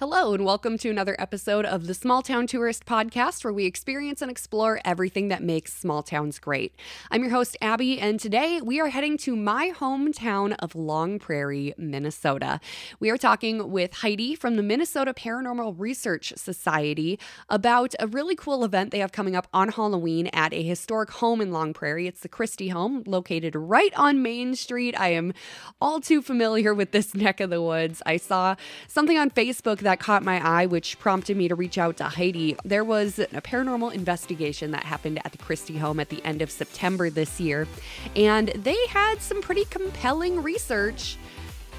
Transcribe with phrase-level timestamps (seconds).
[0.00, 4.22] Hello, and welcome to another episode of the Small Town Tourist Podcast, where we experience
[4.22, 6.72] and explore everything that makes small towns great.
[7.10, 11.74] I'm your host, Abbey, and today we are heading to my hometown of Long Prairie,
[11.76, 12.60] Minnesota.
[13.00, 17.18] We are talking with Heidi from the Minnesota Paranormal Research Society
[17.48, 21.40] about a really cool event they have coming up on Halloween at a historic home
[21.40, 22.06] in Long Prairie.
[22.06, 24.94] It's the Christie home, located right on Main Street.
[24.96, 25.32] I am
[25.80, 28.00] all too familiar with this neck of the woods.
[28.06, 28.54] I saw
[28.86, 32.54] something on Facebook that caught my eye, which prompted me to reach out to Heidi.
[32.62, 36.50] There was a paranormal investigation that happened at the Christie home at the end of
[36.50, 37.66] September this year,
[38.14, 41.16] and they had some pretty compelling research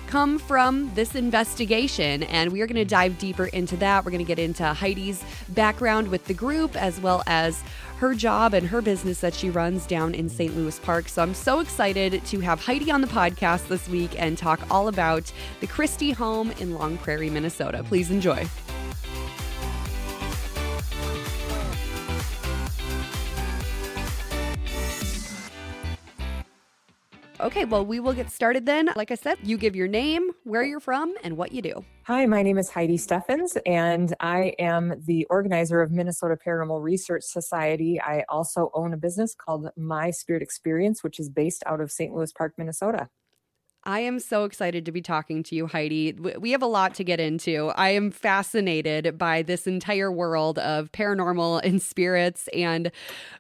[0.08, 2.24] come from this investigation.
[2.24, 4.04] And we are going to dive deeper into that.
[4.04, 7.62] We're going to get into Heidi's background with the group as well as
[8.00, 10.56] her job and her business that she runs down in St.
[10.56, 11.10] Louis Park.
[11.10, 14.88] So I'm so excited to have Heidi on the podcast this week and talk all
[14.88, 17.84] about the Christie home in Long Prairie, Minnesota.
[17.84, 18.48] Please enjoy.
[27.42, 28.90] Okay, well, we will get started then.
[28.98, 31.86] Like I said, you give your name, where you're from, and what you do.
[32.04, 37.24] Hi, my name is Heidi Steffens, and I am the organizer of Minnesota Paranormal Research
[37.24, 38.02] Society.
[38.02, 42.14] I also own a business called My Spirit Experience, which is based out of St.
[42.14, 43.08] Louis Park, Minnesota.
[43.90, 46.12] I am so excited to be talking to you, Heidi.
[46.12, 47.70] We have a lot to get into.
[47.70, 52.48] I am fascinated by this entire world of paranormal and spirits.
[52.50, 52.92] And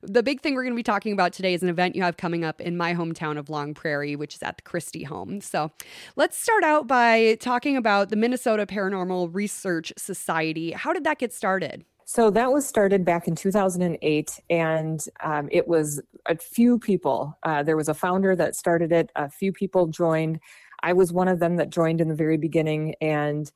[0.01, 2.17] the big thing we're going to be talking about today is an event you have
[2.17, 5.39] coming up in my hometown of Long Prairie, which is at the Christie home.
[5.39, 5.69] So
[6.15, 10.71] let's start out by talking about the Minnesota Paranormal Research Society.
[10.71, 11.85] How did that get started?
[12.11, 17.37] So that was started back in 2008, and um, it was a few people.
[17.43, 20.39] Uh, there was a founder that started it, a few people joined.
[20.81, 23.51] I was one of them that joined in the very beginning, and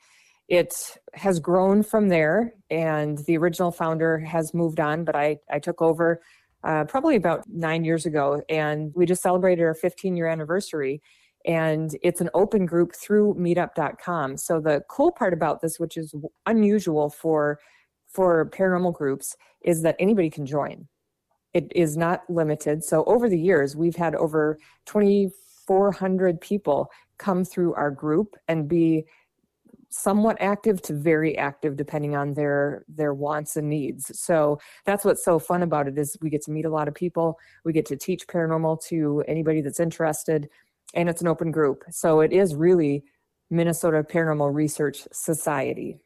[0.50, 2.54] it has grown from there.
[2.70, 6.22] And the original founder has moved on, but I, I took over
[6.64, 11.02] uh, probably about nine years ago, and we just celebrated our 15 year anniversary.
[11.48, 14.38] And it's an open group through meetup.com.
[14.38, 16.14] So the cool part about this, which is
[16.46, 17.58] unusual for
[18.14, 20.88] for paranormal groups is that anybody can join.
[21.54, 22.84] It is not limited.
[22.84, 29.06] So over the years, we've had over 2,400 people come through our group and be
[29.90, 35.24] somewhat active to very active depending on their their wants and needs so that's what's
[35.24, 37.86] so fun about it is we get to meet a lot of people we get
[37.86, 40.50] to teach paranormal to anybody that's interested
[40.96, 43.04] and it's an open group so it is really
[43.52, 46.00] minnesota paranormal research society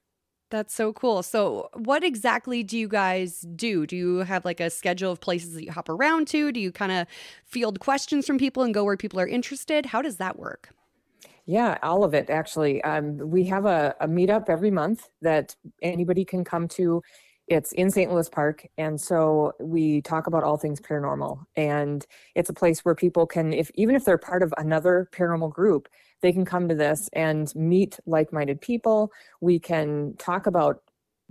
[0.49, 1.23] that's so cool.
[1.23, 3.85] So, what exactly do you guys do?
[3.85, 6.51] Do you have like a schedule of places that you hop around to?
[6.51, 7.07] Do you kind of
[7.45, 9.87] field questions from people and go where people are interested?
[9.87, 10.69] How does that work?
[11.45, 12.83] Yeah, all of it actually.
[12.83, 17.01] Um, we have a, a meetup every month that anybody can come to.
[17.47, 18.11] It's in St.
[18.11, 21.45] Louis Park, and so we talk about all things paranormal.
[21.55, 25.53] And it's a place where people can, if even if they're part of another paranormal
[25.53, 25.87] group,
[26.21, 29.11] they can come to this and meet like-minded people.
[29.39, 30.81] We can talk about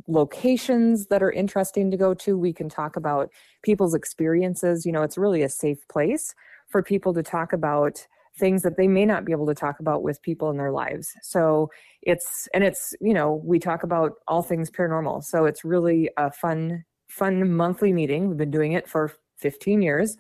[0.09, 2.39] locations that are interesting to go to.
[2.39, 3.31] We can talk about
[3.63, 4.87] people's experiences.
[4.87, 6.35] You know, it's really a safe place
[6.69, 8.07] for people to talk about
[8.39, 11.13] things that they may not be able to talk about with people in their lives.
[11.23, 11.71] So
[12.03, 15.25] it's, and it's, you know, we talk about all things paranormal.
[15.25, 18.29] So it's really a fun, fun monthly meeting.
[18.29, 20.17] We've been doing it for 15 years.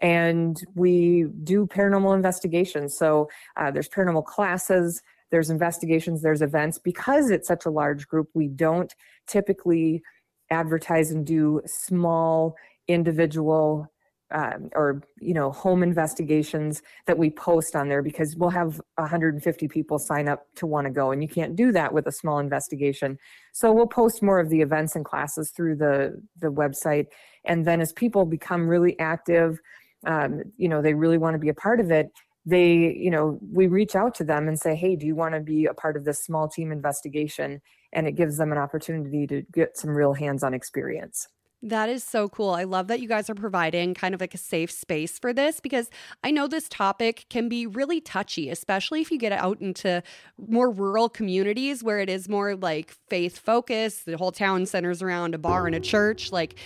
[0.00, 2.96] And we do paranormal investigations.
[2.96, 6.78] So uh, there's paranormal classes, there's investigations, there's events.
[6.78, 8.94] Because it's such a large group, we don't
[9.26, 10.02] typically
[10.50, 12.56] advertise and do small
[12.88, 13.86] individual
[14.32, 19.68] um, or you know home investigations that we post on there because we'll have 150
[19.68, 22.38] people sign up to want to go and you can't do that with a small
[22.38, 23.18] investigation.
[23.52, 27.06] So we'll post more of the events and classes through the the website.
[27.44, 29.58] And then as people become really active
[30.06, 32.10] um, you know they really want to be a part of it
[32.46, 35.40] they you know we reach out to them and say hey do you want to
[35.40, 37.60] be a part of this small team investigation?
[37.92, 41.26] And it gives them an opportunity to get some real hands-on experience
[41.62, 42.50] that is so cool.
[42.50, 45.60] I love that you guys are providing kind of like a safe space for this
[45.60, 45.90] because
[46.24, 50.02] I know this topic can be really touchy, especially if you get out into
[50.38, 54.06] more rural communities where it is more like faith focused.
[54.06, 56.32] The whole town centers around a bar and a church.
[56.32, 56.58] Like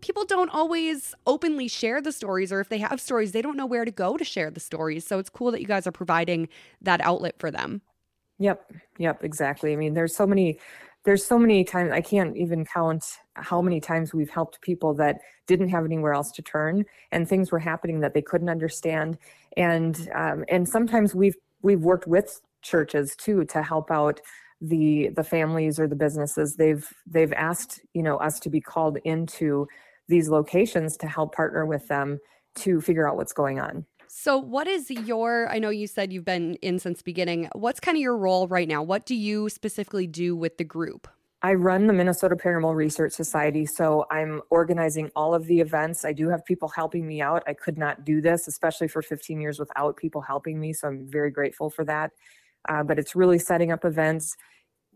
[0.00, 3.66] people don't always openly share the stories, or if they have stories, they don't know
[3.66, 5.06] where to go to share the stories.
[5.06, 6.48] So it's cool that you guys are providing
[6.80, 7.82] that outlet for them.
[8.38, 8.72] Yep.
[8.98, 9.22] Yep.
[9.22, 9.72] Exactly.
[9.72, 10.58] I mean, there's so many
[11.04, 13.04] there's so many times I can't even count
[13.34, 17.52] how many times we've helped people that didn't have anywhere else to turn and things
[17.52, 19.18] were happening that they couldn't understand.
[19.56, 24.20] And um, and sometimes we've we've worked with churches too to help out
[24.60, 26.56] the the families or the businesses.
[26.56, 29.68] They've they've asked you know us to be called into
[30.08, 32.18] these locations to help partner with them
[32.56, 33.84] to figure out what's going on
[34.16, 37.96] so what is your i know you said you've been in since beginning what's kind
[37.96, 41.08] of your role right now what do you specifically do with the group
[41.42, 46.06] I run the Minnesota Paranormal Research Society, so I'm organizing all of the events.
[46.06, 47.42] I do have people helping me out.
[47.46, 51.06] I could not do this, especially for 15 years, without people helping me, so I'm
[51.06, 52.12] very grateful for that.
[52.66, 54.34] Uh, but it's really setting up events,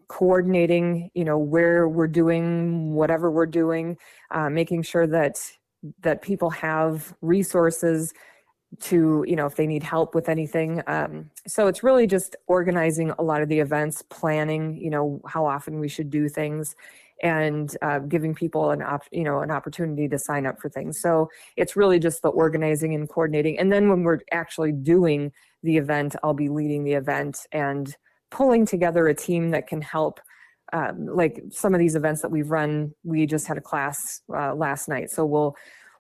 [0.09, 3.99] coordinating, you know, where we're doing whatever we're doing,
[4.31, 5.39] uh, making sure that
[6.01, 8.15] that people have resources
[8.81, 13.11] to you know if they need help with anything um, so it's really just organizing
[13.19, 16.77] a lot of the events planning you know how often we should do things
[17.23, 21.01] and uh, giving people an op- you know an opportunity to sign up for things.
[21.01, 25.33] So it's really just the organizing and coordinating and then when we're actually doing
[25.65, 27.97] the event i'll be leading the event and
[28.31, 30.21] pulling together a team that can help
[30.73, 34.55] um, like some of these events that we've run we just had a class uh,
[34.55, 35.11] last night.
[35.11, 35.57] So we'll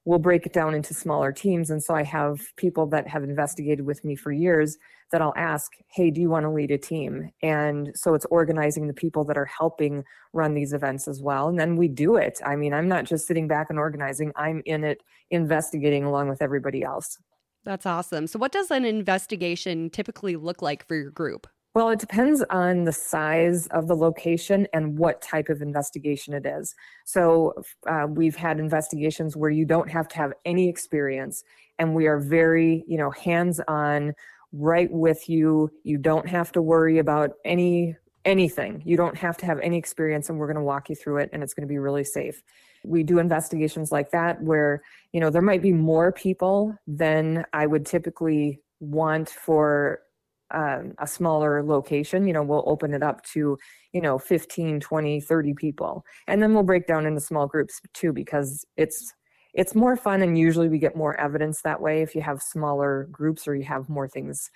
[0.08, 1.68] we'll break it down into smaller teams.
[1.68, 4.78] And so I have people that have investigated with me for years
[5.12, 7.30] that I'll ask, hey, do you want to lead a team?
[7.42, 10.02] And so it's organizing the people that are helping
[10.32, 11.48] run these events as well.
[11.48, 12.40] And then we do it.
[12.42, 16.40] I mean, I'm not just sitting back and organizing, I'm in it investigating along with
[16.40, 17.18] everybody else.
[17.66, 18.28] That's awesome.
[18.28, 21.46] So, what does an investigation typically look like for your group?
[21.78, 26.44] Well, it depends on the size of the location and what type of investigation it
[26.44, 26.74] is.
[27.04, 27.54] So,
[27.86, 31.44] uh, we've had investigations where you don't have to have any experience,
[31.78, 34.14] and we are very, you know, hands on,
[34.50, 35.70] right with you.
[35.84, 38.82] You don't have to worry about any anything.
[38.84, 41.30] You don't have to have any experience, and we're going to walk you through it,
[41.32, 42.42] and it's going to be really safe.
[42.82, 44.82] We do investigations like that where,
[45.12, 50.00] you know, there might be more people than I would typically want for
[50.50, 53.58] um, a smaller location you know we'll open it up to
[53.92, 56.04] you know 15 20 30 people.
[56.26, 59.12] And then we'll break down into small groups too because it's
[59.54, 62.02] it's more fun and usually we get more evidence that way.
[62.02, 64.50] If you have smaller groups or you have more things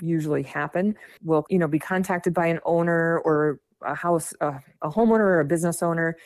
[0.00, 4.90] usually happen we'll you know be contacted by an owner or a house a, a
[4.90, 6.16] homeowner or a business owner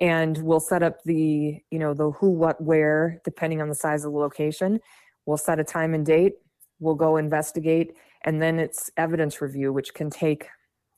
[0.00, 4.04] and we'll set up the you know the who what where depending on the size
[4.04, 4.80] of the location.
[5.26, 6.34] We'll set a time and date.
[6.80, 7.92] We'll go investigate
[8.24, 10.48] and then it's evidence review which can take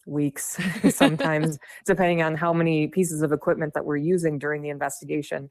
[0.07, 0.59] weeks
[0.91, 5.51] sometimes depending on how many pieces of equipment that we're using during the investigation.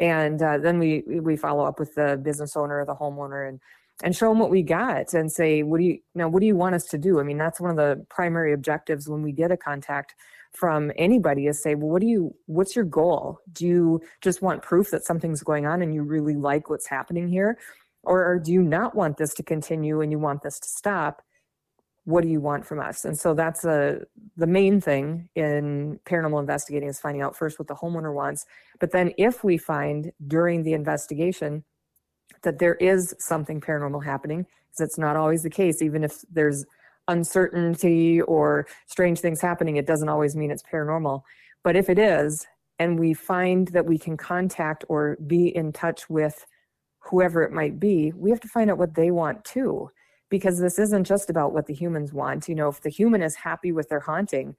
[0.00, 3.60] And uh, then we we follow up with the business owner or the homeowner and
[4.02, 6.56] and show them what we got and say what do you, know what do you
[6.56, 7.20] want us to do?
[7.20, 10.14] I mean that's one of the primary objectives when we get a contact
[10.52, 13.38] from anybody is say well what do you what's your goal?
[13.52, 17.28] Do you just want proof that something's going on and you really like what's happening
[17.28, 17.58] here
[18.04, 21.22] or do you not want this to continue and you want this to stop?
[22.04, 23.04] What do you want from us?
[23.04, 24.00] And so that's a,
[24.36, 28.44] the main thing in paranormal investigating is finding out first what the homeowner wants.
[28.80, 31.64] But then if we find during the investigation
[32.42, 36.64] that there is something paranormal happening because it's not always the case even if there's
[37.06, 41.22] uncertainty or strange things happening it doesn't always mean it's paranormal.
[41.62, 42.46] But if it is
[42.80, 46.46] and we find that we can contact or be in touch with
[47.04, 49.90] whoever it might be, we have to find out what they want too.
[50.30, 52.48] Because this isn't just about what the humans want.
[52.48, 54.56] You know, if the human is happy with their haunting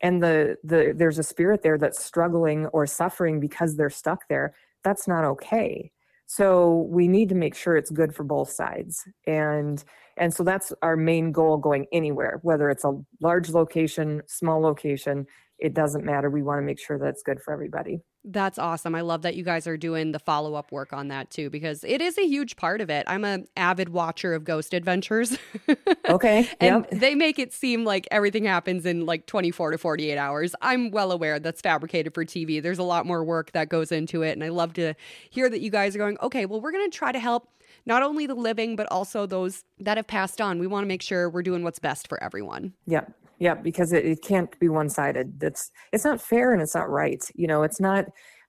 [0.00, 4.54] and the, the there's a spirit there that's struggling or suffering because they're stuck there,
[4.82, 5.92] that's not okay.
[6.26, 9.06] So we need to make sure it's good for both sides.
[9.26, 9.82] And
[10.16, 15.26] and so that's our main goal going anywhere, whether it's a large location, small location,
[15.60, 16.30] it doesn't matter.
[16.30, 18.00] We want to make sure that it's good for everybody.
[18.24, 18.94] That's awesome.
[18.94, 21.84] I love that you guys are doing the follow up work on that too, because
[21.84, 23.04] it is a huge part of it.
[23.06, 25.38] I'm an avid watcher of Ghost Adventures.
[26.08, 26.48] okay.
[26.60, 27.00] and yep.
[27.00, 30.54] they make it seem like everything happens in like 24 to 48 hours.
[30.60, 32.62] I'm well aware that's fabricated for TV.
[32.62, 34.32] There's a lot more work that goes into it.
[34.32, 34.94] And I love to
[35.30, 37.48] hear that you guys are going, okay, well, we're going to try to help
[37.86, 40.58] not only the living, but also those that have passed on.
[40.58, 42.74] We want to make sure we're doing what's best for everyone.
[42.86, 43.12] Yep.
[43.40, 45.40] Yeah, because it, it can't be one sided.
[45.40, 47.24] That's it's not fair and it's not right.
[47.34, 48.04] You know, it's not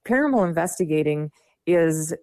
[0.06, 1.32] paranormal investigating
[1.66, 2.14] is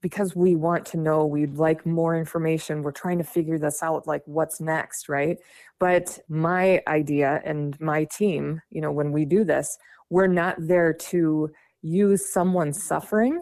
[0.00, 4.06] because we want to know we'd like more information we're trying to figure this out
[4.06, 5.38] like what's next right
[5.78, 10.92] but my idea and my team you know when we do this we're not there
[10.92, 11.48] to
[11.82, 13.40] use someone's suffering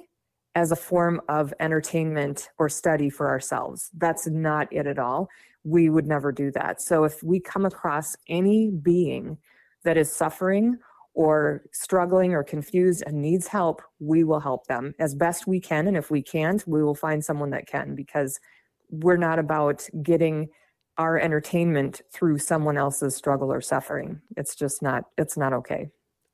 [0.55, 5.31] as a form of entertainment or study for ourselves that's not it at all
[5.65, 6.81] we would never do that.
[6.81, 9.39] So if we come across any being
[9.85, 10.79] that is suffering
[11.15, 15.87] or struggling or confused and needs help, we will help them as best we can.
[15.89, 18.39] And if we can't, we will find someone that can because
[18.91, 20.49] we're not about getting
[20.97, 24.21] our entertainment through someone else's struggle or suffering.
[24.37, 25.89] It's just not it's not okay.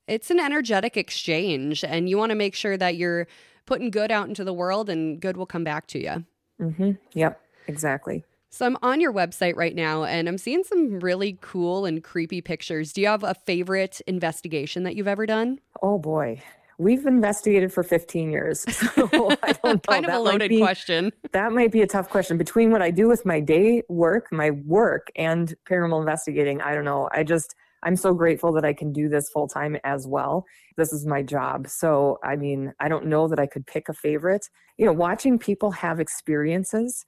[0.06, 3.26] It's an energetic exchange and you want to make sure that you're
[3.66, 6.24] putting good out into the world and good will come back to you.
[6.60, 6.98] Mhm.
[7.14, 8.24] Yep, exactly.
[8.54, 12.40] So I'm on your website right now and I'm seeing some really cool and creepy
[12.40, 12.92] pictures.
[12.92, 15.58] Do you have a favorite investigation that you've ever done?
[15.82, 16.40] Oh boy.
[16.78, 18.64] We've investigated for 15 years.
[18.68, 19.08] So
[19.42, 19.78] I don't know.
[19.78, 21.12] kind of That a loaded be- question.
[21.32, 22.38] That might be a tough question.
[22.38, 26.84] Between what I do with my day work, my work, and paranormal investigating, I don't
[26.84, 27.08] know.
[27.10, 30.44] I just, I'm so grateful that I can do this full time as well.
[30.76, 31.66] This is my job.
[31.66, 34.48] So, I mean, I don't know that I could pick a favorite.
[34.78, 37.04] You know, watching people have experiences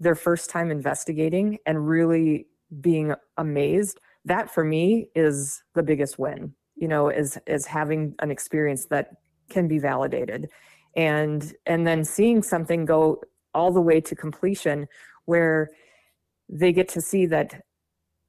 [0.00, 2.46] their first time investigating and really
[2.80, 8.30] being amazed, that for me is the biggest win, you know, is, is having an
[8.30, 9.10] experience that
[9.50, 10.48] can be validated.
[10.96, 13.22] And and then seeing something go
[13.54, 14.86] all the way to completion
[15.26, 15.68] where
[16.48, 17.62] they get to see that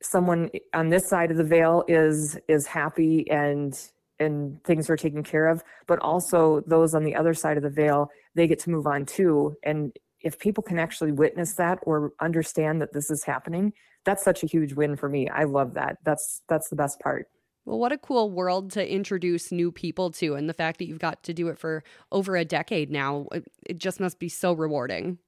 [0.01, 5.23] someone on this side of the veil is is happy and and things are taken
[5.23, 8.69] care of but also those on the other side of the veil they get to
[8.69, 9.55] move on too.
[9.63, 13.73] And if people can actually witness that or understand that this is happening
[14.05, 17.27] that's such a huge win for me i love that that's that's the best part
[17.65, 20.35] Well, what a cool world to introduce new people to.
[20.35, 23.27] And the fact that you've got to do it for over a decade now,
[23.67, 25.19] it, just must be so rewarding.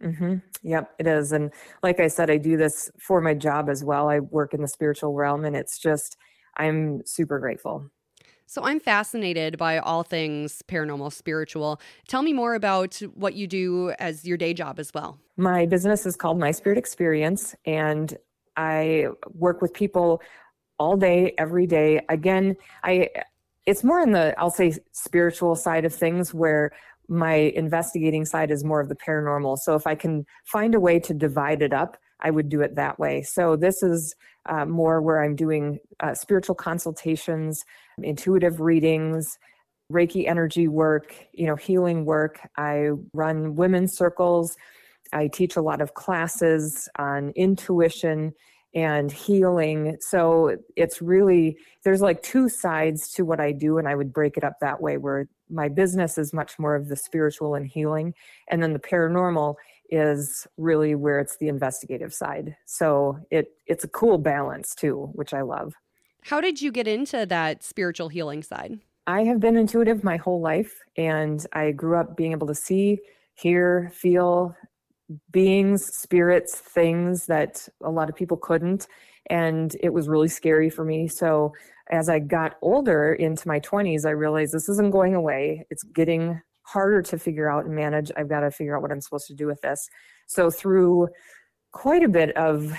[0.00, 1.32] hmm Yep, it is.
[1.32, 1.52] And
[1.82, 4.08] like I said, I do this for my job as well.
[4.08, 6.16] I work in the spiritual realm, and it's just,
[6.56, 7.90] I'm super grateful.
[8.50, 11.80] So I'm fascinated by all things paranormal, spiritual.
[12.08, 15.20] Tell me more about what you do as your day job as well.
[15.36, 18.12] My business is called My Spirit Experience, and
[18.56, 20.20] I work with people
[20.80, 22.00] all day, every day.
[22.08, 23.10] Again, I
[23.66, 26.72] it's more in the I'll say spiritual side of things where
[27.06, 29.58] my investigating side is more of the paranormal.
[29.58, 32.76] So if I can find a way to divide it up, I would do it
[32.76, 33.22] that way.
[33.22, 34.14] So this is
[34.46, 37.64] uh, more where I'm doing uh, spiritual consultations,
[38.02, 39.38] intuitive readings,
[39.92, 42.40] Reiki energy work, you know, healing work.
[42.56, 44.56] I run women's circles.
[45.12, 48.32] I teach a lot of classes on intuition
[48.72, 49.96] and healing.
[50.00, 54.36] So it's really, there's like two sides to what I do, and I would break
[54.36, 58.14] it up that way where my business is much more of the spiritual and healing,
[58.48, 59.56] and then the paranormal
[59.90, 62.56] is really where it's the investigative side.
[62.66, 65.74] So it it's a cool balance too, which I love.
[66.22, 68.78] How did you get into that spiritual healing side?
[69.06, 73.00] I have been intuitive my whole life, and I grew up being able to see,
[73.34, 74.54] hear, feel
[75.32, 78.86] beings, spirits, things that a lot of people couldn't.
[79.28, 81.08] And it was really scary for me.
[81.08, 81.54] So
[81.90, 85.66] as I got older into my 20s, I realized this isn't going away.
[85.70, 88.10] It's getting harder to figure out and manage.
[88.16, 89.88] I've got to figure out what I'm supposed to do with this.
[90.26, 91.08] So through
[91.72, 92.72] quite a bit of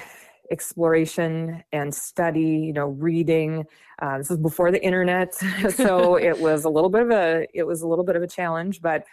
[0.52, 3.66] exploration and study, you know, reading.
[4.02, 5.34] Uh, this is before the internet,
[5.70, 8.28] so it was a little bit of a it was a little bit of a
[8.28, 9.06] challenge, but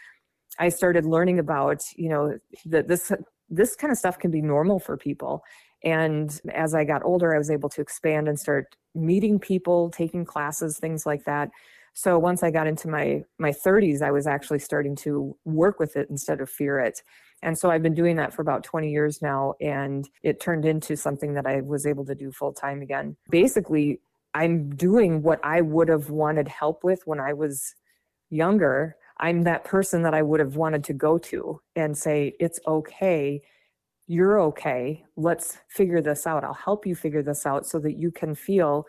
[0.58, 3.12] I started learning about, you know, that this
[3.48, 5.42] this kind of stuff can be normal for people.
[5.84, 10.24] And as I got older, I was able to expand and start meeting people, taking
[10.24, 11.50] classes, things like that.
[11.94, 15.96] So once I got into my my 30s, I was actually starting to work with
[15.96, 17.02] it instead of fear it.
[17.42, 20.96] And so I've been doing that for about 20 years now, and it turned into
[20.96, 23.16] something that I was able to do full time again.
[23.30, 24.00] Basically,
[24.34, 27.74] I'm doing what I would have wanted help with when I was
[28.30, 28.96] younger.
[29.18, 33.42] I'm that person that I would have wanted to go to and say, It's okay.
[34.06, 35.04] You're okay.
[35.16, 36.42] Let's figure this out.
[36.42, 38.86] I'll help you figure this out so that you can feel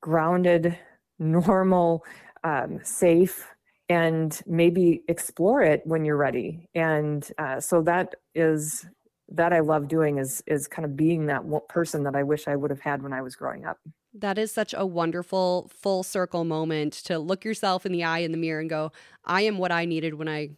[0.00, 0.76] grounded,
[1.18, 2.04] normal,
[2.42, 3.46] um, safe,
[3.88, 6.68] and maybe explore it when you're ready.
[6.74, 8.86] And uh, so that is
[9.28, 12.56] that I love doing is is kind of being that person that I wish I
[12.56, 13.78] would have had when I was growing up.
[14.12, 18.32] That is such a wonderful full circle moment to look yourself in the eye in
[18.32, 18.92] the mirror and go,
[19.24, 20.50] I am what I needed when I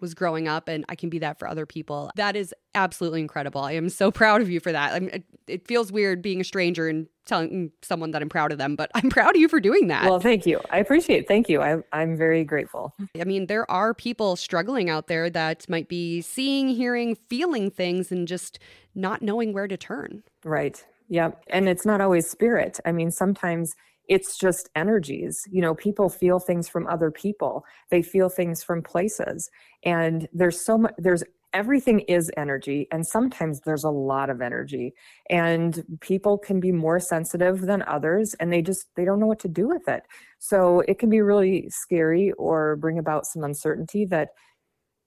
[0.00, 2.10] was growing up and I can be that for other people.
[2.16, 3.60] That is absolutely incredible.
[3.60, 4.92] I am so proud of you for that.
[4.92, 8.52] I mean, it, it feels weird being a stranger and telling someone that I'm proud
[8.52, 10.04] of them, but I'm proud of you for doing that.
[10.04, 10.60] Well, thank you.
[10.70, 11.28] I appreciate it.
[11.28, 11.62] Thank you.
[11.62, 12.94] I, I'm very grateful.
[13.18, 18.12] I mean, there are people struggling out there that might be seeing, hearing, feeling things
[18.12, 18.58] and just
[18.94, 20.22] not knowing where to turn.
[20.44, 20.84] Right.
[21.08, 21.44] Yep.
[21.48, 22.80] And it's not always spirit.
[22.84, 23.74] I mean, sometimes
[24.08, 25.42] it's just energies.
[25.50, 29.50] You know, people feel things from other people, they feel things from places.
[29.84, 32.88] And there's so much, there's everything is energy.
[32.90, 34.92] And sometimes there's a lot of energy.
[35.30, 39.38] And people can be more sensitive than others and they just, they don't know what
[39.40, 40.02] to do with it.
[40.40, 44.30] So it can be really scary or bring about some uncertainty that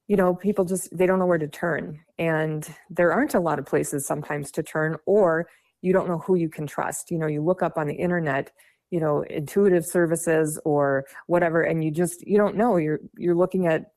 [0.07, 1.99] you know, people just they don't know where to turn.
[2.17, 5.47] And there aren't a lot of places sometimes to turn or
[5.81, 7.11] you don't know who you can trust.
[7.11, 8.51] You know, you look up on the internet,
[8.91, 12.77] you know, intuitive services or whatever and you just you don't know.
[12.77, 13.91] You're you're looking at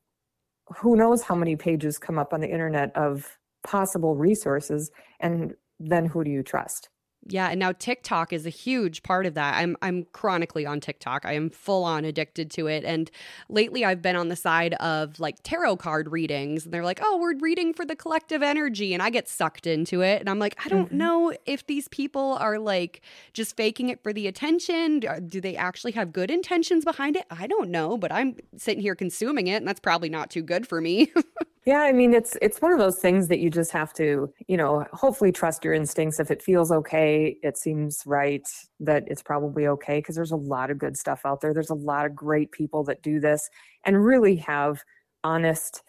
[0.77, 6.05] who knows how many pages come up on the internet of possible resources and then
[6.05, 6.89] who do you trust?
[7.27, 9.55] Yeah, and now TikTok is a huge part of that.
[9.55, 11.23] I'm I'm chronically on TikTok.
[11.23, 12.83] I am full on addicted to it.
[12.83, 13.11] And
[13.47, 17.17] lately I've been on the side of like tarot card readings and they're like, "Oh,
[17.17, 20.55] we're reading for the collective energy." And I get sucked into it and I'm like,
[20.65, 20.97] "I don't mm-hmm.
[20.97, 23.01] know if these people are like
[23.33, 25.01] just faking it for the attention.
[25.27, 27.25] Do they actually have good intentions behind it?
[27.29, 30.67] I don't know, but I'm sitting here consuming it and that's probably not too good
[30.67, 31.11] for me."
[31.65, 34.57] Yeah, I mean it's it's one of those things that you just have to, you
[34.57, 38.47] know, hopefully trust your instincts if it feels okay, it seems right
[38.79, 41.53] that it's probably okay because there's a lot of good stuff out there.
[41.53, 43.47] There's a lot of great people that do this
[43.85, 44.83] and really have
[45.23, 45.83] honest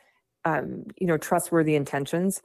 [0.46, 2.42] um, you know, trustworthy intentions.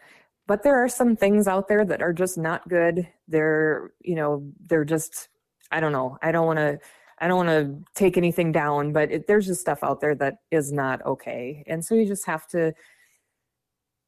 [0.48, 3.08] But there are some things out there that are just not good.
[3.28, 5.28] They're, you know, they're just
[5.72, 6.18] I don't know.
[6.22, 6.80] I don't want to
[7.20, 10.36] I don't want to take anything down, but it, there's just stuff out there that
[10.52, 11.64] is not okay.
[11.68, 12.74] And so you just have to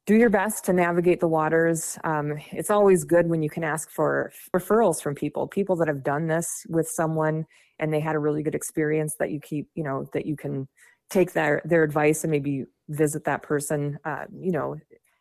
[0.06, 1.98] do your best to navigate the waters.
[2.04, 6.02] Um, it's always good when you can ask for referrals from people, people that have
[6.02, 7.44] done this with someone
[7.78, 10.68] and they had a really good experience that you keep, you know, that you can
[11.10, 14.76] take their their advice and maybe visit that person, uh, you know.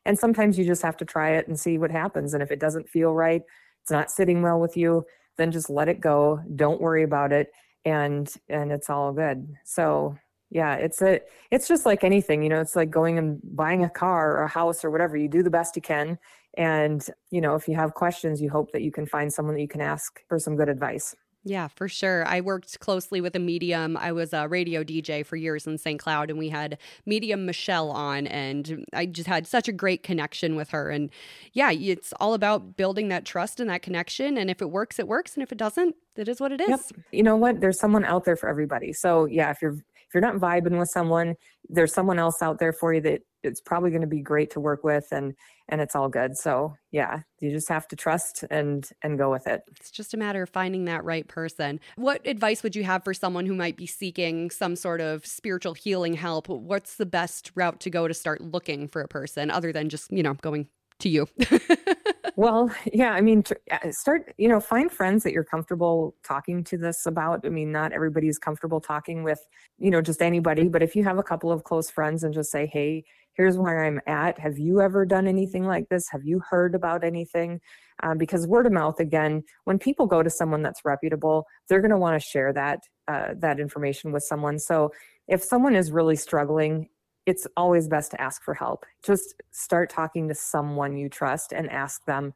[0.05, 2.33] And sometimes you just have to try it and see what happens.
[2.33, 3.41] And if it doesn't feel right,
[3.81, 5.03] it's not sitting well with you,
[5.37, 6.41] then just let it go.
[6.55, 7.49] Don't worry about it,
[7.85, 9.47] and and it's all good.
[9.65, 10.17] So
[10.49, 11.19] yeah it's a
[11.51, 14.47] it's just like anything you know it's like going and buying a car or a
[14.47, 16.17] house or whatever you do the best you can
[16.57, 19.61] and you know if you have questions you hope that you can find someone that
[19.61, 21.15] you can ask for some good advice
[21.45, 22.27] yeah, for sure.
[22.27, 23.95] I worked closely with a medium.
[23.95, 25.97] I was a radio DJ for years in St.
[25.97, 30.57] Cloud, and we had medium Michelle on, and I just had such a great connection
[30.57, 30.89] with her.
[30.89, 31.09] And
[31.53, 34.37] yeah, it's all about building that trust and that connection.
[34.37, 35.35] And if it works, it works.
[35.35, 36.69] And if it doesn't, it is what it is.
[36.69, 36.79] Yep.
[37.13, 37.61] You know what?
[37.61, 38.91] There's someone out there for everybody.
[38.91, 39.77] So yeah, if you're
[40.09, 41.35] if you're not vibing with someone,
[41.67, 44.59] there's someone else out there for you that it's probably going to be great to
[44.59, 45.33] work with and
[45.69, 46.35] and it's all good.
[46.35, 49.61] So, yeah, you just have to trust and and go with it.
[49.79, 51.79] It's just a matter of finding that right person.
[51.95, 55.75] What advice would you have for someone who might be seeking some sort of spiritual
[55.75, 56.49] healing help?
[56.49, 60.11] What's the best route to go to start looking for a person other than just,
[60.11, 60.67] you know, going
[60.99, 61.27] to you?
[62.39, 66.77] well, yeah, I mean, uh, start, you know, find friends that you're comfortable talking to
[66.77, 67.45] this about.
[67.45, 69.45] I mean, not everybody's comfortable talking with,
[69.77, 72.49] you know, just anybody, but if you have a couple of close friends and just
[72.49, 74.39] say, hey, here's where I'm at.
[74.39, 76.07] Have you ever done anything like this?
[76.11, 77.59] Have you heard about anything?
[78.03, 81.91] Um, because word of mouth, again, when people go to someone that's reputable, they're going
[81.91, 84.59] to want to share that uh, that information with someone.
[84.59, 84.91] So
[85.27, 86.87] if someone is really struggling
[87.29, 88.87] it's always best to ask for help.
[89.03, 92.33] Just start talking to someone you trust and ask them,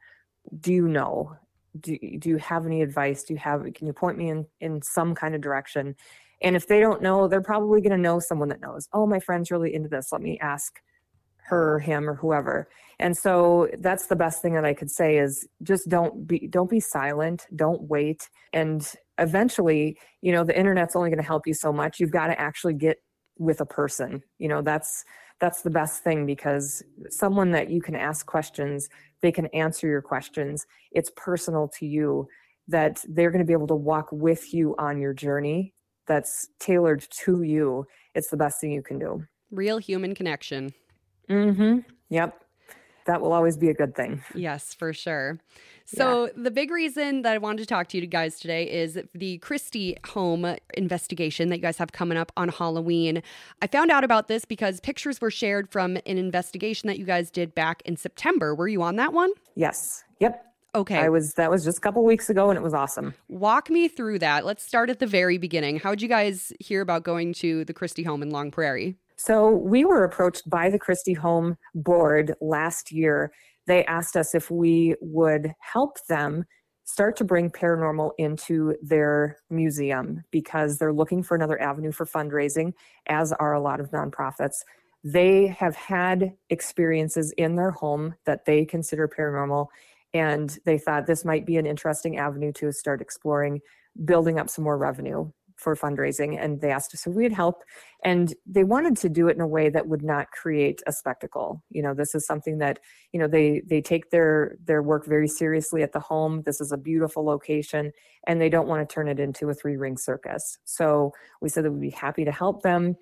[0.60, 1.36] do you know?
[1.79, 3.23] Do, do you have any advice?
[3.23, 5.95] Do you have, can you point me in, in some kind of direction?
[6.43, 8.88] And if they don't know, they're probably going to know someone that knows.
[8.93, 10.10] Oh, my friend's really into this.
[10.12, 10.79] Let me ask
[11.45, 12.69] her, him, or whoever.
[12.99, 16.69] And so that's the best thing that I could say is just don't be don't
[16.69, 17.47] be silent.
[17.56, 18.29] Don't wait.
[18.53, 21.99] And eventually, you know, the internet's only going to help you so much.
[21.99, 22.97] You've got to actually get
[23.38, 25.04] with a person you know that's
[25.39, 28.89] that's the best thing because someone that you can ask questions
[29.24, 30.67] they can answer your questions.
[30.91, 32.28] It's personal to you
[32.67, 35.74] that they're going to be able to walk with you on your journey
[36.06, 37.88] that's tailored to you.
[38.13, 39.26] It's the best thing you can do.
[39.50, 40.74] Real human connection.
[41.30, 41.80] Mm-hmm.
[42.10, 42.42] Yep
[43.05, 45.39] that will always be a good thing yes for sure
[45.85, 46.31] so, yeah.
[46.35, 49.97] the big reason that I wanted to talk to you guys today is the Christie
[50.07, 53.21] home investigation that you guys have coming up on Halloween.
[53.61, 57.29] I found out about this because pictures were shared from an investigation that you guys
[57.29, 58.55] did back in September.
[58.55, 59.31] Were you on that one?
[59.55, 60.03] Yes.
[60.19, 60.41] Yep.
[60.75, 60.97] Okay.
[60.97, 63.13] I was that was just a couple weeks ago and it was awesome.
[63.27, 64.43] Walk me through that.
[64.45, 65.79] Let's start at the very beginning.
[65.79, 68.95] How did you guys hear about going to the Christie home in Long Prairie?
[69.25, 73.31] So, we were approached by the Christie home board last year
[73.67, 76.43] they asked us if we would help them
[76.86, 82.73] start to bring paranormal into their museum because they're looking for another avenue for fundraising,
[83.07, 84.55] as are a lot of nonprofits.
[85.05, 89.67] They have had experiences in their home that they consider paranormal,
[90.13, 93.62] and they thought this might be an interesting avenue to start exploring
[94.05, 95.31] building up some more revenue
[95.63, 97.63] for fundraising and they asked us if we'd help
[98.04, 101.63] and they wanted to do it in a way that would not create a spectacle.
[101.69, 102.80] You know this is something that
[103.13, 106.43] you know they they take their their work very seriously at the home.
[106.45, 107.91] This is a beautiful location
[108.28, 110.58] and they don't want to turn it into a three ring circus.
[110.65, 112.95] So we said that we'd be happy to help them.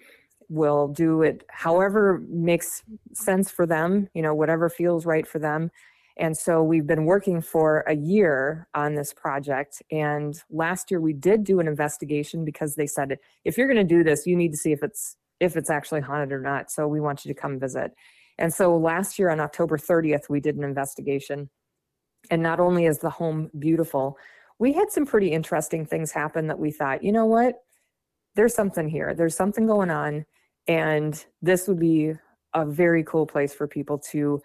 [0.50, 5.71] We'll do it however makes sense for them, you know, whatever feels right for them.
[6.17, 9.82] And so we've been working for a year on this project.
[9.91, 13.95] And last year we did do an investigation because they said if you're going to
[13.95, 16.69] do this, you need to see if it's if it's actually haunted or not.
[16.69, 17.91] So we want you to come visit.
[18.38, 21.50] And so last year on October 30th, we did an investigation.
[22.30, 24.17] And not only is the home beautiful,
[24.60, 27.56] we had some pretty interesting things happen that we thought, you know what?
[28.36, 29.15] There's something here.
[29.15, 30.26] There's something going on.
[30.67, 32.13] And this would be
[32.54, 34.39] a very cool place for people to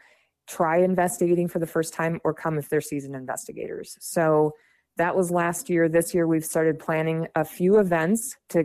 [0.46, 3.96] try investigating for the first time or come if they're seasoned investigators.
[4.00, 4.52] So
[4.96, 5.88] that was last year.
[5.88, 8.64] This year, we've started planning a few events to,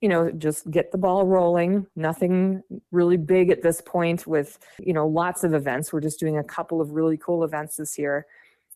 [0.00, 1.86] you know, just get the ball rolling.
[1.96, 5.92] Nothing really big at this point with, you know, lots of events.
[5.92, 8.26] We're just doing a couple of really cool events this year.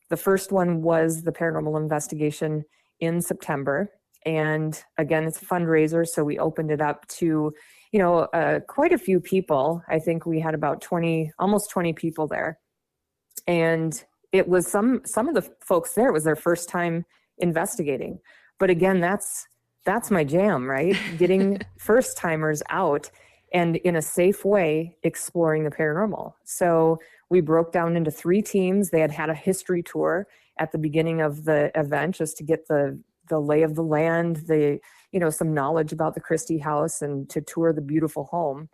[0.08, 2.64] The first one was the paranormal investigation
[2.98, 3.92] in September.
[4.24, 6.06] And again, it's a fundraiser.
[6.06, 7.52] So we opened it up to,
[7.92, 9.82] you know, uh, quite a few people.
[9.88, 12.58] I think we had about 20, almost 20 people there.
[13.46, 17.04] And it was some, some of the folks there, it was their first time
[17.38, 18.18] investigating.
[18.58, 19.46] But again, that's,
[19.84, 20.96] that's my jam, right?
[21.18, 23.10] Getting first timers out
[23.54, 26.34] and in a safe way exploring the paranormal.
[26.44, 26.98] So
[27.30, 28.90] we broke down into three teams.
[28.90, 30.26] They had had a history tour
[30.58, 34.36] at the beginning of the event just to get the the lay of the land,
[34.48, 34.78] the
[35.12, 38.68] you know some knowledge about the Christie house and to tour the beautiful home.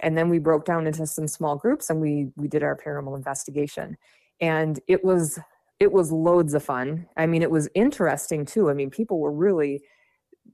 [0.00, 3.16] And then we broke down into some small groups and we we did our paranormal
[3.16, 3.96] investigation.
[4.40, 5.38] And it was
[5.80, 7.06] it was loads of fun.
[7.16, 8.70] I mean, it was interesting too.
[8.70, 9.82] I mean, people were really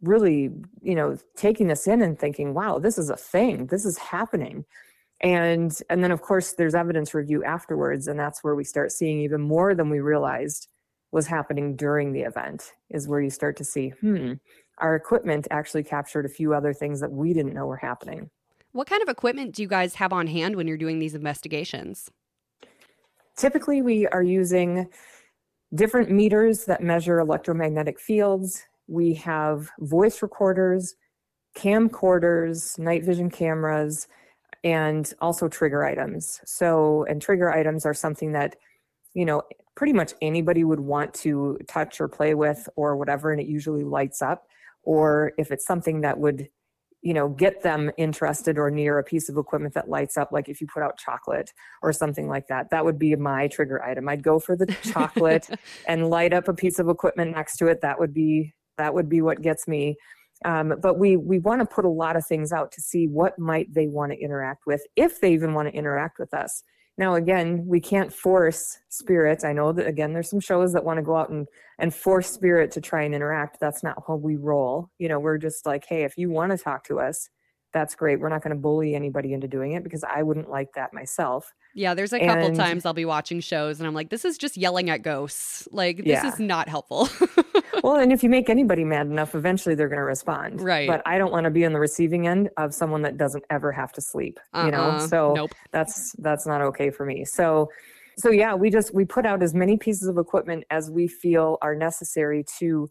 [0.02, 3.66] really, you know, taking this in and thinking, wow, this is a thing.
[3.66, 4.64] This is happening
[5.20, 9.20] and and then of course there's evidence review afterwards and that's where we start seeing
[9.20, 10.68] even more than we realized
[11.10, 14.34] was happening during the event is where you start to see hmm
[14.80, 18.30] our equipment actually captured a few other things that we didn't know were happening.
[18.70, 22.12] What kind of equipment do you guys have on hand when you're doing these investigations?
[23.36, 24.88] Typically we are using
[25.74, 28.62] different meters that measure electromagnetic fields.
[28.86, 30.94] We have voice recorders
[31.56, 34.06] camcorders night vision cameras
[34.64, 36.40] and also trigger items.
[36.44, 38.56] So, and trigger items are something that,
[39.14, 39.42] you know,
[39.78, 43.84] pretty much anybody would want to touch or play with or whatever, and it usually
[43.84, 44.48] lights up.
[44.82, 46.48] Or if it's something that would,
[47.00, 50.48] you know, get them interested or near a piece of equipment that lights up, like
[50.48, 54.08] if you put out chocolate or something like that, that would be my trigger item.
[54.08, 55.48] I'd go for the chocolate
[55.86, 57.80] and light up a piece of equipment next to it.
[57.80, 59.96] That would be that would be what gets me
[60.44, 63.38] um, but we we want to put a lot of things out to see what
[63.38, 66.62] might they want to interact with, if they even want to interact with us.
[66.98, 69.44] Now, again, we can't force spirit.
[69.44, 71.46] I know that again, there's some shows that want to go out and
[71.78, 73.60] and force spirit to try and interact.
[73.60, 74.90] That's not how we roll.
[74.98, 77.30] You know, we're just like, hey, if you want to talk to us,
[77.72, 78.18] that's great.
[78.18, 81.52] We're not going to bully anybody into doing it because I wouldn't like that myself.
[81.74, 84.36] Yeah, there's a couple and, times I'll be watching shows and I'm like, this is
[84.36, 85.68] just yelling at ghosts.
[85.70, 86.26] Like, this yeah.
[86.26, 87.08] is not helpful.
[87.82, 90.60] well, and if you make anybody mad enough, eventually they're going to respond.
[90.60, 90.88] Right.
[90.88, 93.72] But I don't want to be on the receiving end of someone that doesn't ever
[93.72, 94.38] have to sleep.
[94.54, 94.64] Uh-uh.
[94.66, 95.06] You know, uh-uh.
[95.06, 95.50] so nope.
[95.72, 97.24] that's that's not okay for me.
[97.24, 97.68] So,
[98.16, 101.58] so yeah, we just we put out as many pieces of equipment as we feel
[101.62, 102.88] are necessary to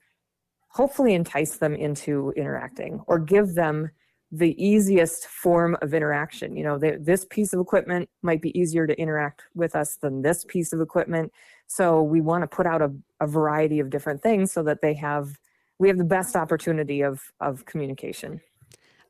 [0.70, 3.90] hopefully entice them into interacting or give them
[4.32, 6.56] the easiest form of interaction.
[6.58, 10.22] You know, the, this piece of equipment might be easier to interact with us than
[10.22, 11.32] this piece of equipment.
[11.68, 14.94] So we want to put out a, a variety of different things so that they
[14.96, 15.38] have
[15.80, 18.42] we have the best opportunity of of communication.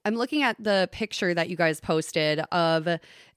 [0.06, 2.88] I'm looking at the picture that you guys posted of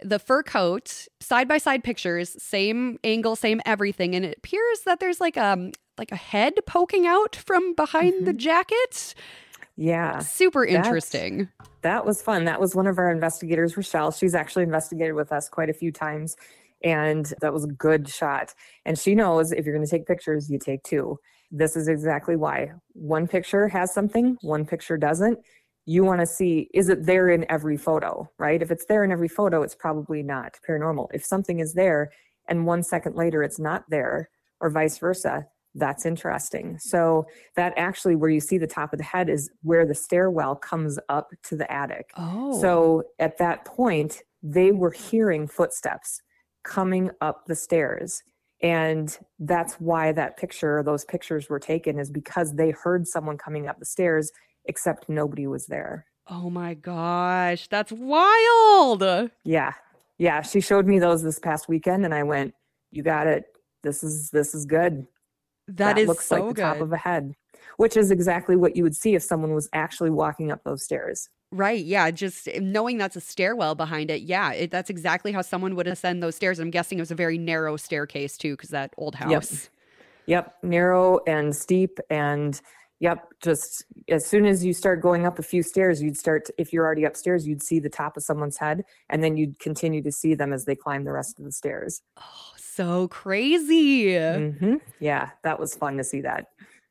[0.00, 5.00] the fur coat, side by side pictures, same angle, same everything, and it appears that
[5.00, 8.24] there's like a um, like a head poking out from behind mm-hmm.
[8.24, 9.14] the jacket.
[9.76, 10.18] Yeah.
[10.18, 11.48] Super interesting.
[11.58, 12.44] That, that was fun.
[12.44, 14.12] That was one of our investigators, Rochelle.
[14.12, 16.36] She's actually investigated with us quite a few times.
[16.82, 18.54] And that was a good shot.
[18.84, 21.18] And she knows if you're going to take pictures, you take two.
[21.50, 22.72] This is exactly why.
[22.92, 25.38] One picture has something, one picture doesn't.
[25.86, 28.62] You want to see, is it there in every photo, right?
[28.62, 31.08] If it's there in every photo, it's probably not paranormal.
[31.12, 32.10] If something is there
[32.48, 34.28] and one second later it's not there,
[34.60, 36.78] or vice versa, that's interesting.
[36.78, 40.56] So that actually where you see the top of the head is where the stairwell
[40.56, 42.10] comes up to the attic.
[42.16, 42.60] Oh.
[42.60, 46.22] So at that point, they were hearing footsteps
[46.64, 48.22] coming up the stairs.
[48.62, 53.68] And that's why that picture, those pictures were taken, is because they heard someone coming
[53.68, 54.30] up the stairs,
[54.66, 56.06] except nobody was there.
[56.28, 59.30] Oh my gosh, that's wild.
[59.44, 59.72] Yeah.
[60.18, 60.42] Yeah.
[60.42, 62.54] She showed me those this past weekend and I went,
[62.90, 63.44] You got it.
[63.82, 65.06] This is this is good
[65.76, 66.62] that, that is looks so like the good.
[66.62, 67.34] top of a head,
[67.76, 71.28] which is exactly what you would see if someone was actually walking up those stairs.
[71.52, 71.84] Right.
[71.84, 72.12] Yeah.
[72.12, 74.22] Just knowing that's a stairwell behind it.
[74.22, 74.52] Yeah.
[74.52, 76.60] It, that's exactly how someone would ascend those stairs.
[76.60, 79.68] I'm guessing it was a very narrow staircase too, because that old house.
[80.26, 80.46] Yep.
[80.46, 80.54] yep.
[80.62, 81.98] Narrow and steep.
[82.08, 82.60] And
[83.00, 83.26] yep.
[83.42, 86.72] Just as soon as you start going up a few stairs, you'd start, to, if
[86.72, 90.12] you're already upstairs, you'd see the top of someone's head and then you'd continue to
[90.12, 92.00] see them as they climb the rest of the stairs.
[92.16, 94.04] Oh, so crazy.
[94.04, 94.76] Mm-hmm.
[95.00, 95.30] Yeah.
[95.42, 96.46] That was fun to see that.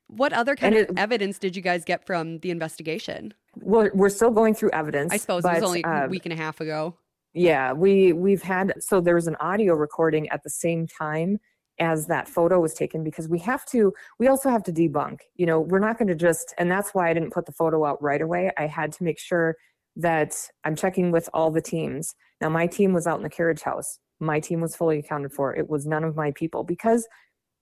[0.09, 3.33] What other kind of evidence did you guys get from the investigation?
[3.55, 5.13] Well, we're still going through evidence.
[5.13, 6.97] I suppose but, it was only uh, a week and a half ago.
[7.33, 11.37] Yeah, we we've had so there was an audio recording at the same time
[11.79, 15.19] as that photo was taken because we have to we also have to debunk.
[15.35, 17.85] You know, we're not going to just and that's why I didn't put the photo
[17.85, 18.51] out right away.
[18.57, 19.57] I had to make sure
[19.95, 22.15] that I'm checking with all the teams.
[22.41, 23.99] Now my team was out in the carriage house.
[24.19, 25.55] My team was fully accounted for.
[25.55, 27.07] It was none of my people because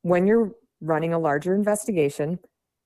[0.02, 2.40] when you're running a larger investigation,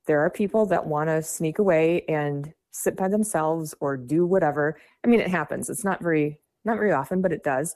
[0.08, 4.78] there are people that want to sneak away and sit by themselves or do whatever.
[5.04, 5.70] I mean, it happens.
[5.70, 7.76] It's not very not very often, but it does.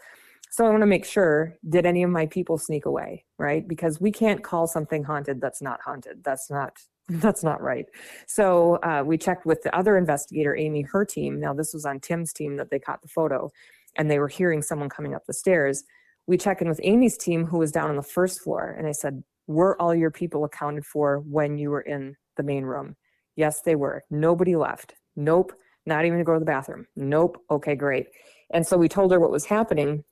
[0.52, 3.68] So I want to make sure did any of my people sneak away, right?
[3.68, 6.24] Because we can't call something haunted that's not haunted.
[6.24, 6.78] That's not
[7.10, 7.86] that's not right.
[8.26, 11.40] So uh, we checked with the other investigator, Amy, her team.
[11.40, 13.52] Now this was on Tim's team that they caught the photo,
[13.96, 15.84] and they were hearing someone coming up the stairs.
[16.26, 18.92] We checked in with Amy's team, who was down on the first floor, and I
[18.92, 22.96] said, were all your people accounted for when you were in the main room?
[23.36, 24.04] Yes, they were.
[24.10, 24.96] Nobody left.
[25.16, 25.54] Nope.
[25.86, 26.88] Not even to go to the bathroom.
[26.96, 27.38] Nope.
[27.52, 28.08] Okay, great.
[28.54, 30.04] And so we told her what was happening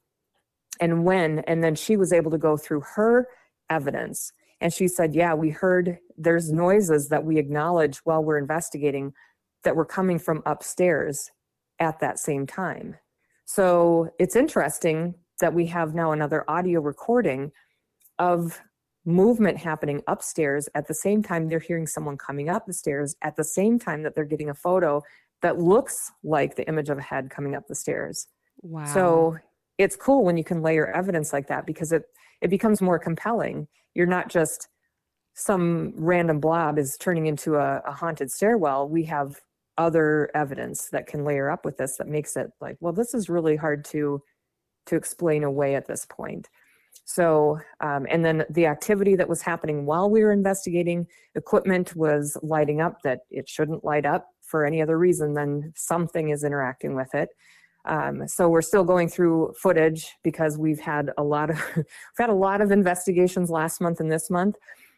[0.80, 3.28] and when, and then she was able to go through her
[3.70, 4.32] evidence.
[4.62, 9.14] And she said, Yeah, we heard there's noises that we acknowledge while we're investigating
[9.64, 11.32] that were coming from upstairs
[11.80, 12.96] at that same time.
[13.46, 17.52] So it's interesting that we have now another audio recording
[18.20, 18.62] of
[19.06, 23.36] movement happening upstairs at the same time they're hearing someone coming up the stairs at
[23.36, 25.02] the same time that they're getting a photo
[25.42, 28.28] that looks like the image of a head coming up the stairs.
[28.62, 28.86] Wow.
[28.86, 29.38] So
[29.78, 32.04] it's cool when you can layer evidence like that because it
[32.42, 33.68] it becomes more compelling.
[33.94, 34.68] You're not just
[35.36, 38.88] some random blob is turning into a, a haunted stairwell.
[38.88, 39.36] We have
[39.78, 43.30] other evidence that can layer up with this that makes it like, well, this is
[43.30, 44.22] really hard to
[44.86, 46.50] to explain away at this point.
[47.06, 52.38] So, um, and then the activity that was happening while we were investigating, equipment was
[52.42, 56.96] lighting up that it shouldn't light up for any other reason than something is interacting
[56.96, 57.30] with it.
[57.86, 61.86] Um, so we're still going through footage because we've had a lot of we've
[62.18, 64.56] had a lot of investigations last month and this month.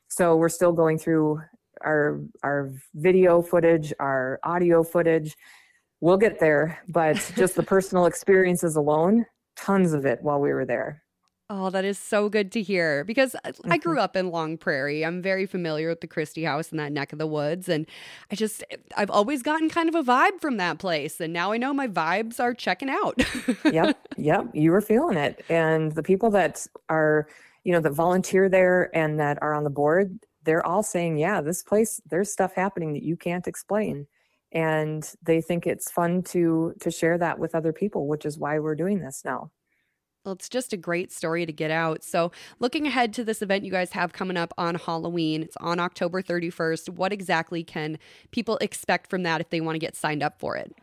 [0.08, 1.42] So we're still going through
[1.82, 5.36] our our video footage, our audio footage.
[6.02, 10.66] We'll get there, but just the personal experiences alone, tons of it while we were
[10.66, 11.02] there.
[11.48, 13.72] Oh, that is so good to hear because mm-hmm.
[13.72, 15.06] I grew up in Long Prairie.
[15.06, 17.70] I'm very familiar with the Christie House in that neck of the woods.
[17.70, 17.86] And
[18.32, 18.64] I just,
[18.98, 21.22] I've always gotten kind of a vibe from that place.
[21.22, 23.22] And now I know my vibes are checking out.
[23.72, 23.98] yep.
[24.18, 24.52] Yep.
[24.54, 25.44] You were feeling it.
[25.50, 27.28] And the people that are,
[27.64, 31.42] you know, that volunteer there and that are on the board, they're all saying, yeah,
[31.42, 34.08] this place, there's stuff happening that you can't explain.
[34.52, 38.58] And they think it's fun to to share that with other people, which is why
[38.60, 39.52] we're doing this now.
[40.26, 42.04] Well, it's just a great story to get out.
[42.04, 45.80] So, looking ahead to this event you guys have coming up on Halloween, it's on
[45.80, 46.90] October 31st.
[46.90, 48.00] What exactly can
[48.32, 50.74] people expect from that if they want to get signed up for it?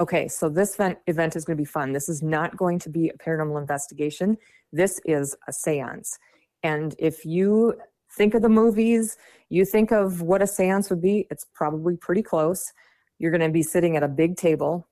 [0.00, 1.92] Okay, so this event, is going to be fun.
[1.92, 4.38] This is not going to be a paranormal investigation.
[4.72, 6.18] This is a seance.
[6.62, 7.74] And if you
[8.16, 9.18] think of the movies,
[9.50, 12.72] you think of what a seance would be, it's probably pretty close.
[13.18, 14.88] You're going to be sitting at a big table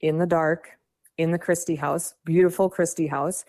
[0.00, 0.70] in the dark
[1.18, 3.44] in the Christie house, beautiful Christie house.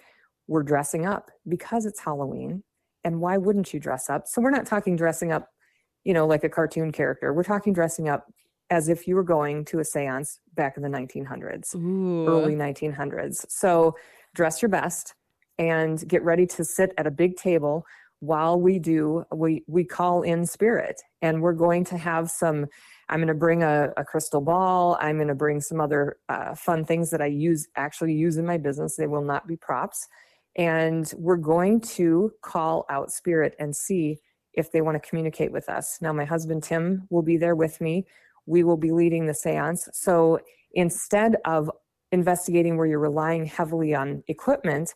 [0.47, 2.63] We're dressing up because it's Halloween.
[3.03, 4.27] And why wouldn't you dress up?
[4.27, 5.49] So we're not talking dressing up,
[6.03, 7.33] you know, like a cartoon character.
[7.33, 8.27] We're talking dressing up
[8.69, 12.27] as if you were going to a seance back in the 1900s, Ooh.
[12.27, 13.45] early 1900s.
[13.49, 13.95] So
[14.33, 15.15] dress your best
[15.59, 17.85] and get ready to sit at a big table
[18.19, 22.65] while we do we we call in spirit and we're going to have some
[23.09, 24.97] I'm going to bring a, a, crystal ball.
[24.99, 28.45] I'm going to bring some other uh, fun things that I use, actually use in
[28.45, 28.95] my business.
[28.95, 30.07] They will not be props.
[30.55, 34.19] And we're going to call out spirit and see
[34.53, 35.97] if they want to communicate with us.
[36.01, 38.05] Now, my husband Tim will be there with me.
[38.45, 39.89] We will be leading the seance.
[39.93, 40.39] So
[40.73, 41.71] instead of
[42.11, 44.93] investigating where you're relying heavily on equipment,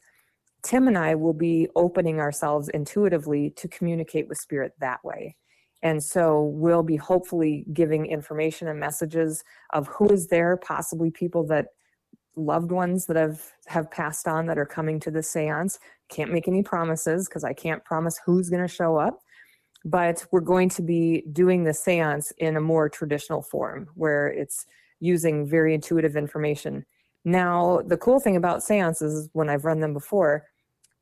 [0.63, 5.35] Tim and I will be opening ourselves intuitively to communicate with spirit that way.
[5.83, 11.45] And so we'll be hopefully giving information and messages of who is there, possibly people
[11.47, 11.67] that
[12.35, 15.79] loved ones that have have passed on that are coming to the séance.
[16.09, 19.19] Can't make any promises because I can't promise who's going to show up.
[19.85, 24.65] But we're going to be doing the séance in a more traditional form where it's
[24.99, 26.85] using very intuitive information.
[27.23, 30.45] Now, the cool thing about seances is when I've run them before,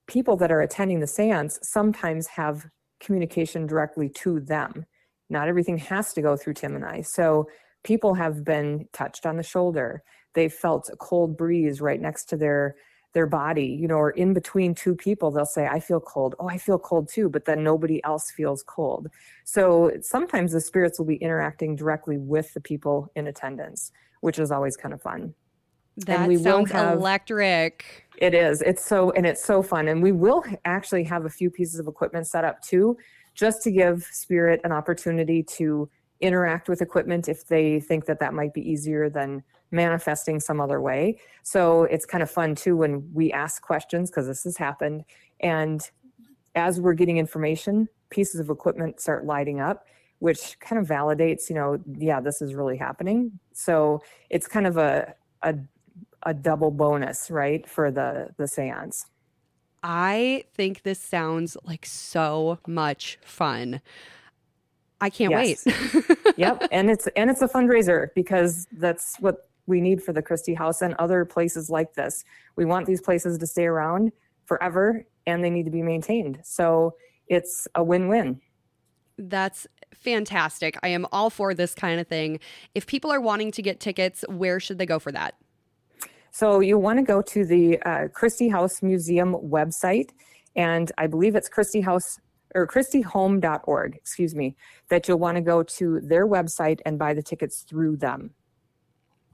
[0.08, 2.66] people that are attending the seance sometimes have
[3.06, 4.86] communication directly to them.
[5.30, 7.02] Not everything has to go through Tim and I.
[7.02, 7.48] So
[7.84, 10.04] people have been touched on the shoulder.
[10.34, 12.76] They've felt a cold breeze right next to their
[13.15, 16.36] their body, you know, or in between two people, they'll say, I feel cold.
[16.38, 19.08] Oh, I feel cold too, but then nobody else feels cold.
[19.46, 24.52] So sometimes the spirits will be interacting directly with the people in attendance, which is
[24.52, 25.34] always kind of fun.
[26.06, 28.05] That sounds have, electric.
[28.17, 28.62] It is.
[28.62, 29.88] It's so and it's so fun.
[29.88, 32.97] And we will actually have a few pieces of equipment set up too,
[33.34, 35.89] just to give spirit an opportunity to
[36.21, 40.80] interact with equipment if they think that that might be easier than manifesting some other
[40.82, 41.19] way.
[41.43, 45.04] So it's kind of fun too when we ask questions because this has happened.
[45.41, 45.82] And
[46.56, 49.86] as we're getting information, pieces of equipment start lighting up,
[50.19, 53.38] which kind of validates, you know, yeah, this is really happening.
[53.54, 55.56] So it's kind of a, a,
[56.26, 59.06] a double bonus, right, for the, the seance.
[59.84, 63.82] I think this sounds like so much fun.
[65.00, 65.66] I can't yes.
[65.66, 66.18] wait.
[66.38, 70.54] yep, and it's and it's a fundraiser because that's what we need for the Christie
[70.54, 72.24] House and other places like this.
[72.56, 74.12] We want these places to stay around
[74.46, 76.40] forever and they need to be maintained.
[76.44, 76.96] So
[77.28, 78.42] it's a win-win.
[79.18, 80.78] That's fantastic.
[80.84, 82.40] I am all for this kind of thing.
[82.74, 85.36] If people are wanting to get tickets, where should they go for that?
[86.36, 90.10] So you want to go to the uh, Christie House Museum website,
[90.54, 92.19] and I believe it's Christie House
[92.54, 94.58] or christiehome.org, excuse me,
[94.89, 98.32] that you'll want to go to their website and buy the tickets through them.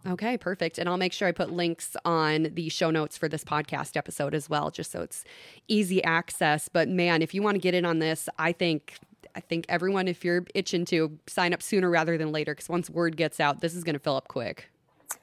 [0.07, 0.77] Okay, perfect.
[0.77, 4.35] And I'll make sure I put links on the show notes for this podcast episode
[4.35, 5.23] as well, just so it's
[5.67, 6.69] easy access.
[6.69, 8.99] But man, if you want to get in on this, I think
[9.33, 12.91] I think everyone, if you're itching to sign up sooner rather than later, because once
[12.91, 14.71] word gets out, this is going to fill up quick.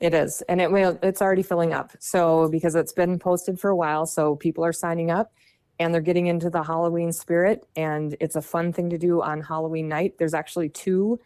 [0.00, 0.98] It is, and it will.
[1.02, 1.92] It's already filling up.
[1.98, 5.32] So because it's been posted for a while, so people are signing up
[5.78, 7.66] and they're getting into the Halloween spirit.
[7.76, 10.14] And it's a fun thing to do on Halloween night.
[10.18, 11.20] There's actually two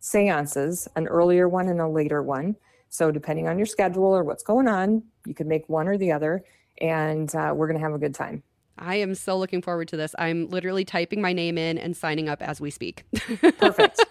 [0.00, 2.56] seances, an earlier one and a later one.
[2.88, 6.12] So depending on your schedule or what's going on, you can make one or the
[6.12, 6.44] other.
[6.80, 8.42] And uh, we're going to have a good time.
[8.76, 10.14] I am so looking forward to this.
[10.18, 13.04] I'm literally typing my name in and signing up as we speak.
[13.58, 14.04] Perfect.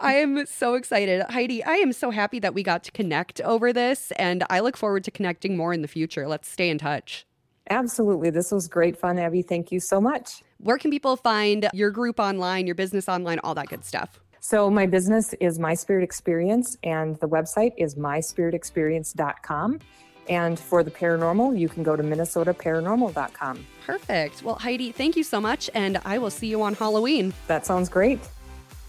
[0.00, 1.22] I am so excited.
[1.30, 4.76] Heidi, I am so happy that we got to connect over this, and I look
[4.76, 6.26] forward to connecting more in the future.
[6.26, 7.26] Let's stay in touch.
[7.70, 8.30] Absolutely.
[8.30, 9.42] This was great fun, Abbey.
[9.42, 10.42] Thank you so much.
[10.58, 14.20] Where can people find your group online, your business online, all that good stuff?
[14.40, 19.80] So, my business is My Spirit Experience, and the website is myspiritexperience.com.
[20.28, 23.66] And for the paranormal, you can go to minnesotaparanormal.com.
[23.86, 24.42] Perfect.
[24.42, 27.32] Well, Heidi, thank you so much, and I will see you on Halloween.
[27.46, 28.20] That sounds great.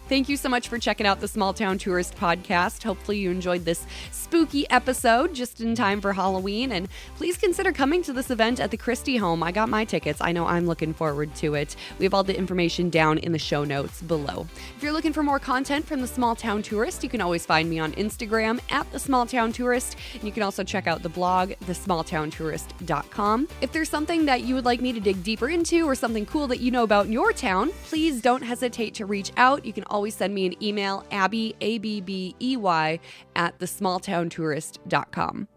[0.08, 2.84] Thank you so much for checking out the Small Town Tourist podcast.
[2.84, 6.72] Hopefully, you enjoyed this spooky episode just in time for Halloween.
[6.72, 9.42] And please consider coming to this event at the Christie home.
[9.42, 10.22] I got my tickets.
[10.22, 11.76] I know I'm looking forward to it.
[11.98, 14.46] We have all the information down in the show notes below.
[14.78, 17.68] If you're looking for more content from the Small Town Tourist, you can always find
[17.68, 19.96] me on Instagram at the Small Town Tourist.
[20.14, 23.48] And you can also check out the blog, thesmalltowntourist.com.
[23.62, 26.46] If there's something that you would like me to dig deeper into or something cool
[26.46, 29.66] that you know about in your town, please don't hesitate to reach out.
[29.66, 33.00] You can always send me an email, Abbey, A B B E Y,
[33.36, 35.48] at thesmalltowntourist.com.